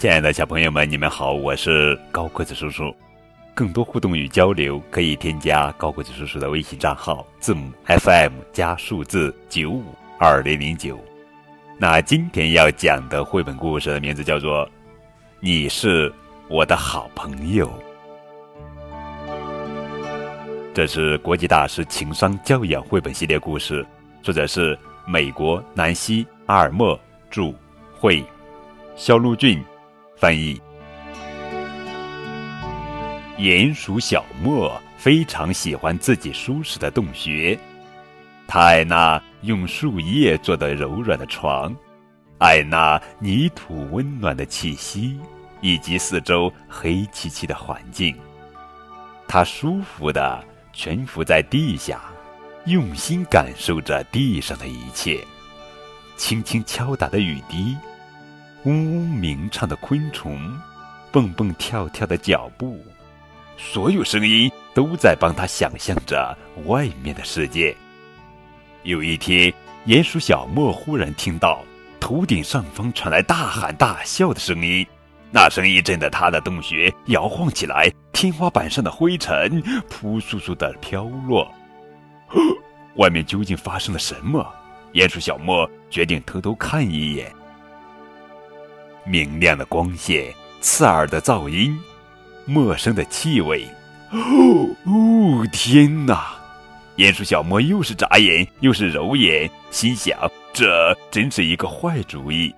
[0.00, 2.90] 亲爱的小朋友们，你们好，我是高个子叔叔。
[3.54, 9.84] 更多互动与交流，可以添加高个子叔叔的微信账号，字母 FM 加数字九五
[10.18, 10.98] 二零零九。
[11.76, 14.66] 那今天要讲的绘本故事的名字叫做
[15.38, 16.10] 《你是
[16.48, 17.68] 我的好朋友》，
[20.72, 23.86] 这是国际大师情商教养绘本系列故事，
[24.22, 26.98] 作者是美国南希·阿尔默
[27.30, 27.52] 著，
[27.98, 28.24] 绘，
[28.96, 29.62] 肖路俊
[30.20, 30.60] 翻译。
[33.38, 37.58] 鼹鼠小莫非常喜欢自己舒适的洞穴，
[38.46, 41.74] 他爱那用树叶做的柔软的床，
[42.36, 45.18] 爱那泥土温暖的气息，
[45.62, 48.14] 以及四周黑漆漆的环境。
[49.26, 50.44] 他舒服的
[50.74, 52.02] 蜷伏在地下，
[52.66, 55.18] 用心感受着地上的一切：
[56.18, 57.74] 轻轻敲打的雨滴，
[58.64, 60.38] 嗡嗡鸣唱的昆虫，
[61.10, 62.78] 蹦蹦跳跳的脚步。
[63.56, 67.74] 所有声音都在帮他想象着外面的世界。
[68.82, 69.52] 有一天，
[69.86, 71.62] 鼹鼠小莫忽然听到
[71.98, 74.86] 头顶上方传来大喊大笑的声音，
[75.30, 81.50] 那声音震得他的洞穴摇晃起来，天花板上的灰尘扑簌簌的飘落。
[82.96, 84.46] 外面究竟发生了什么？
[84.92, 87.32] 鼹鼠小莫决定偷偷看一眼。
[89.04, 91.78] 明亮的光线，刺耳的噪音。
[92.46, 93.66] 陌生的气味，
[94.10, 94.18] 哦
[94.84, 96.34] 哦天哪！
[96.96, 100.18] 鼹鼠小莫又是眨眼又是揉眼，心想：
[100.52, 102.52] 这真是一个坏主意。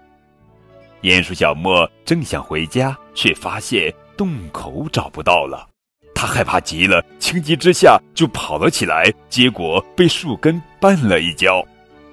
[1.02, 5.68] 鼹鼠小莫正想回家，却发现洞口找不到了。
[6.14, 11.64] 他害怕极了，情急之下就跑了起来，结果被树根绊了一跤，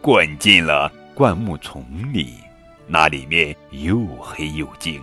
[0.01, 2.33] 滚进了灌木丛里。
[2.89, 5.01] 那里面又黑又静。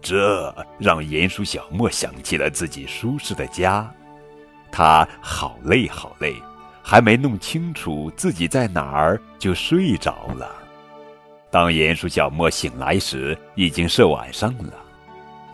[0.00, 3.90] 这让鼹鼠小莫想起了自己舒适的家，
[4.70, 6.36] 他好累好累，
[6.82, 10.54] 还没弄清楚自己在哪儿就睡着了。
[11.50, 14.74] 当鼹鼠小莫醒来时，已经是晚上了。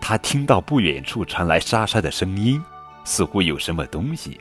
[0.01, 2.63] 他听到不远处传来沙沙的声音，
[3.05, 4.39] 似乎有什么东西。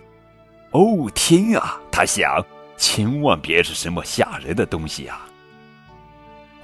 [0.71, 1.79] 哦天啊！
[1.89, 2.43] 他想，
[2.75, 5.25] 千万别是什么吓人的东西啊！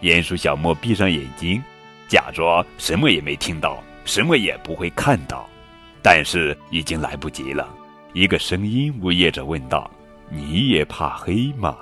[0.02, 1.62] 鼹鼠小莫闭上眼睛。
[2.08, 5.48] 假装什么也没听到，什么也不会看到，
[6.02, 7.70] 但是已经来不及了。
[8.14, 9.90] 一个声音呜咽着问道
[10.28, 11.78] ：“你也怕黑吗？”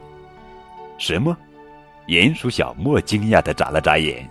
[1.00, 1.38] 什么？
[2.08, 4.30] 鼹鼠小莫惊讶的眨了眨眼。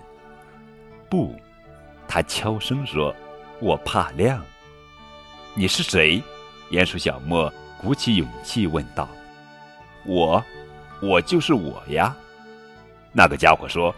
[1.09, 1.35] 不，
[2.07, 3.15] 他悄声说
[3.59, 4.39] ：“我怕亮。”
[5.55, 6.21] 你是谁？
[6.69, 9.09] 鼹鼠小莫鼓起勇气问道。
[10.05, 10.43] “我，
[11.01, 12.15] 我就是我呀。”
[13.17, 13.93] 那个家伙说。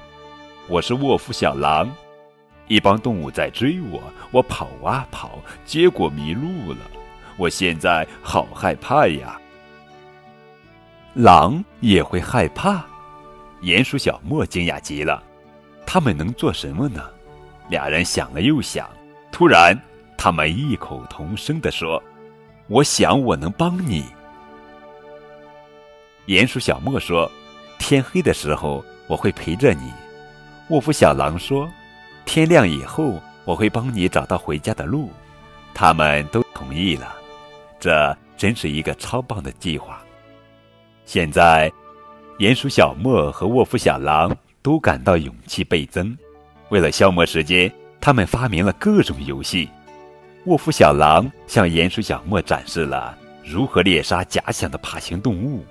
[0.69, 1.91] 我是沃夫小狼，
[2.67, 3.99] 一帮动物在追我，
[4.31, 6.77] 我跑啊跑，结果迷路了。
[7.35, 9.41] 我现在好害怕呀！
[11.15, 12.85] 狼也会害怕？
[13.61, 15.21] 鼹鼠小莫惊讶极了。
[15.87, 17.03] 他们能做什么呢？
[17.67, 18.87] 俩人想了又想，
[19.31, 19.77] 突然，
[20.17, 22.01] 他们异口同声地说
[22.69, 24.05] ：“我想我能帮你。”
[26.27, 27.29] 鼹鼠小莫说
[27.79, 29.91] ：“天黑的时候，我会陪着你。”
[30.69, 31.69] 沃夫小狼说
[32.23, 35.11] ：“天亮以后，我会帮你找到回家的路。”
[35.73, 37.15] 他们都同意了。
[37.79, 40.01] 这真是一个超棒的计划。
[41.05, 41.71] 现在，
[42.37, 46.15] 鼹鼠小莫和沃夫小狼都感到勇气倍增。
[46.69, 47.71] 为了消磨时间，
[48.01, 49.69] 他们发明了各种游戏。
[50.45, 55.65] 沃夫小狼向鼹鼠小莫展示了如何猎杀假想的爬行动物。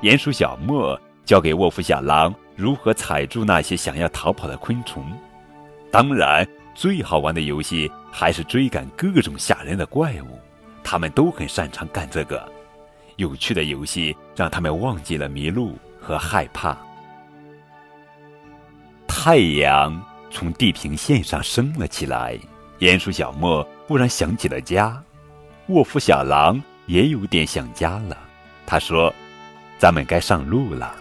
[0.00, 0.98] 鼹鼠小莫
[1.28, 2.34] 教给沃夫小狼。
[2.56, 5.04] 如何踩住那些想要逃跑的昆虫？
[5.92, 10.40] 当然，最好玩的游戏还是追赶各种吓人的怪物。
[10.82, 12.50] 他们都很擅长干这个。
[13.16, 16.74] 有趣的游戏让他们忘记了迷路和害怕。
[19.06, 22.38] 太阳从地平线上升了起来。
[22.78, 25.00] 鼹鼠小莫忽然想起了家。
[25.66, 28.16] 沃夫小狼也有点想家了。
[28.66, 29.12] 他说
[29.78, 30.96] ：“咱们该上路了。”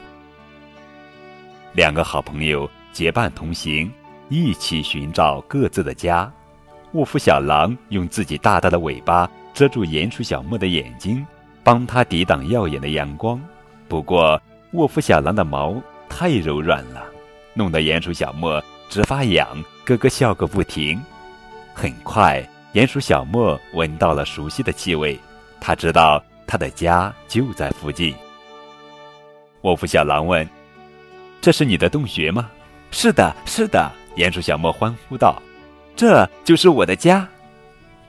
[1.77, 3.94] 两个好朋友结伴同行，
[4.29, 6.27] 一起寻找各自的家。
[6.94, 11.24] 沃夫小狼用自己大大的尾巴遮住鼹鼠小莫的眼睛，
[11.63, 13.39] 帮他抵挡耀眼的阳光。
[13.88, 14.41] 不过，
[14.71, 15.79] 沃夫小狼的毛
[16.09, 17.06] 太柔软了，
[17.53, 18.59] 弄得鼹鼠小莫
[18.89, 21.00] 直发痒，咯咯笑个不停。
[21.75, 22.44] 很快，
[22.74, 25.15] 鼹鼠小莫闻到了熟悉的气味，
[25.62, 28.15] 他知道他的家就在附近。
[29.62, 30.56] 沃夫小狼问。
[31.47, 32.49] 这是你的洞穴吗？
[32.91, 33.89] 是的，是的。
[34.17, 35.41] 鼹鼠小莫欢呼道
[35.95, 37.25] ：“这就是我的家！”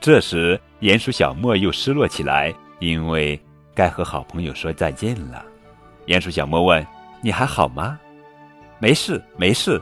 [0.01, 3.39] 这时，鼹鼠小莫又失落起来，因为
[3.73, 5.41] 该和好朋友说再见了。
[6.05, 6.85] 鼹鼠小莫问
[7.23, 7.97] ：“你还好吗
[8.77, 9.81] ？”“没事，没事。”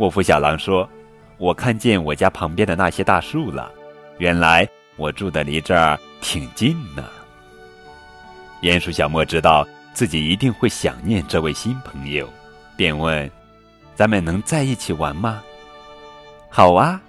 [0.00, 0.88] 卧夫小狼说
[1.36, 3.70] ：“我看见我家旁边的那些大树了，
[4.16, 4.66] 原来
[4.96, 7.04] 我住的离这儿挺近呢。”
[8.64, 12.26] 鼹鼠小莫知道自己一定会想念这位新朋友，
[12.76, 13.30] 便问
[13.94, 15.42] ：“咱们能在一起玩吗
[16.50, 17.00] ？”“好啊！”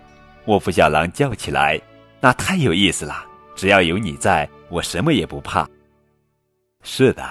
[0.46, 1.80] 卧夫小狼叫起来
[2.22, 3.26] ，“那太有意思了！
[3.56, 5.68] 只要有你在，我什么也不怕。”
[6.84, 7.24] 是的，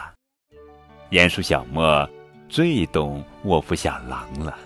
[1.11, 2.09] 鼹鼠小莫
[2.49, 4.57] 最懂卧夫小狼了。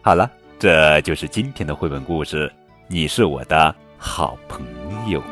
[0.00, 2.52] 好了，这就是今天的绘本故事。
[2.86, 4.64] 你是我的好朋
[5.10, 5.22] 友。